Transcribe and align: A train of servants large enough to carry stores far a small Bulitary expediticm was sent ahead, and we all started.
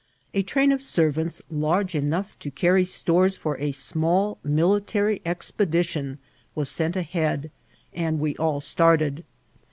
A 0.33 0.41
train 0.41 0.71
of 0.71 0.81
servants 0.81 1.43
large 1.51 1.93
enough 1.93 2.33
to 2.39 2.49
carry 2.49 2.83
stores 2.85 3.37
far 3.37 3.55
a 3.59 3.71
small 3.71 4.39
Bulitary 4.43 5.21
expediticm 5.27 6.17
was 6.55 6.69
sent 6.69 6.95
ahead, 6.95 7.51
and 7.93 8.19
we 8.19 8.35
all 8.37 8.59
started. 8.59 9.23